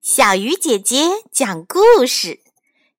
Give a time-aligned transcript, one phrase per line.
[0.00, 2.40] 小鱼姐姐讲故事。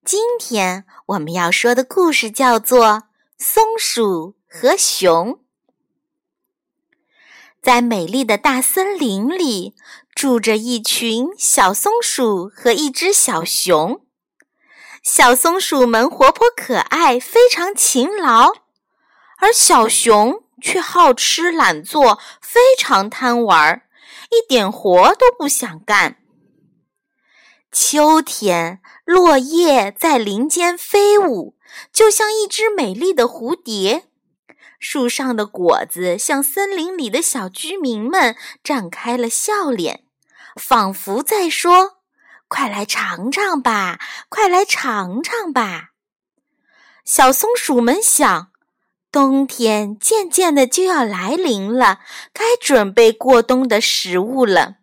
[0.04, 2.88] 今天我们要说的故事叫做
[3.38, 5.34] 《松鼠和熊》。
[7.64, 9.76] 在美丽的大森林里，
[10.14, 14.06] 住着一群小松鼠和一只小熊。
[15.02, 18.52] 小松鼠们活泼可爱，非常勤劳，
[19.38, 23.84] 而小熊却好吃懒做，非常贪玩，
[24.30, 26.18] 一点活都不想干。
[27.72, 31.56] 秋天，落叶在林间飞舞，
[31.94, 34.06] 就像一只美丽的蝴蝶。
[34.80, 40.06] 树上的果子向森林里的小居民们绽开了笑脸，
[40.56, 42.00] 仿佛在说
[42.48, 44.00] ：“快来尝尝吧，
[44.30, 45.90] 快来尝尝吧！”
[47.06, 48.52] 小松鼠们想，
[49.12, 52.00] 冬天渐渐的就要来临了，
[52.34, 54.78] 该准备过冬的食物了。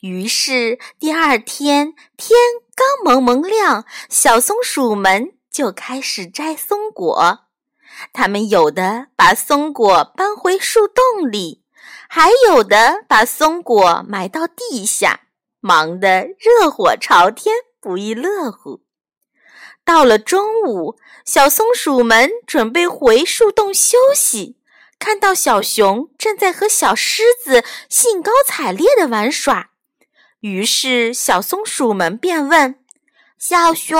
[0.00, 2.38] 于是，第二天天
[2.74, 7.40] 刚蒙蒙亮，小松鼠们就开始摘松果。
[8.14, 11.62] 它们有的把松果搬回树洞里，
[12.08, 15.24] 还有的把松果埋到地下，
[15.60, 18.80] 忙得热火朝天，不亦乐乎。
[19.84, 20.96] 到了中午，
[21.26, 24.56] 小松鼠们准备回树洞休息，
[24.98, 29.72] 看到小熊正在和小狮子兴高采烈地玩耍。
[30.40, 32.82] 于是，小松鼠们便问
[33.38, 33.98] ：“小熊，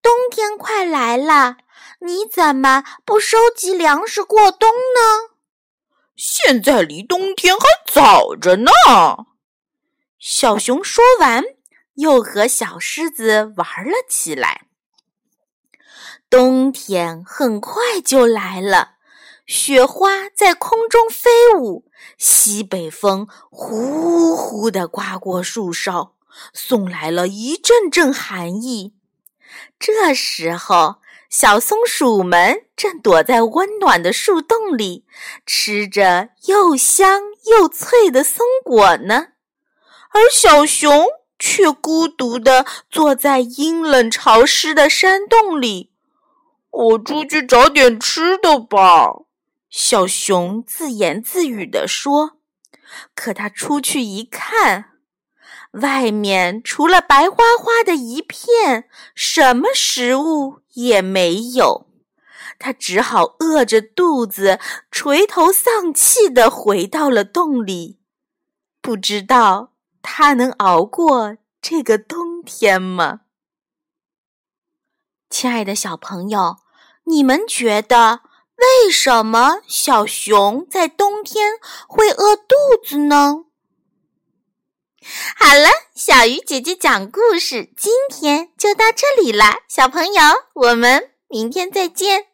[0.00, 1.56] 冬天快来了，
[2.00, 5.34] 你怎么不收集粮食过冬呢
[6.16, 8.70] ？”“现在离冬天还早着呢。”
[10.20, 11.42] 小熊说完，
[11.94, 14.68] 又和小狮子玩了起来。
[16.30, 18.93] 冬天很快就来了。
[19.46, 21.84] 雪花在空中飞舞，
[22.16, 26.14] 西北风呼呼地刮过树梢，
[26.54, 28.94] 送来了一阵阵寒意。
[29.78, 30.96] 这时候，
[31.28, 35.04] 小松鼠们正躲在温暖的树洞里，
[35.44, 37.20] 吃着又香
[37.50, 39.28] 又脆的松果呢，
[40.10, 41.06] 而小熊
[41.38, 45.92] 却孤独地坐在阴冷潮湿的山洞里。
[46.70, 49.23] 我出去找点吃的吧。
[49.76, 52.38] 小熊自言自语地说
[53.12, 55.00] ：“可他出去一看，
[55.72, 61.88] 外面除了白花花的一片，什么食物也没有。
[62.60, 64.60] 他只好饿着肚子，
[64.92, 67.98] 垂头丧气地回到了洞里。
[68.80, 73.22] 不知道他能熬过这个冬天吗？”
[75.28, 76.58] 亲爱的小朋友，
[77.06, 78.20] 你们觉得？
[78.56, 81.52] 为什么小熊在冬天
[81.88, 82.54] 会饿肚
[82.86, 83.44] 子呢？
[85.36, 90.22] 好了，小鱼姐姐讲故事，今天就到这里了，小朋友，
[90.54, 92.28] 我们明天再见。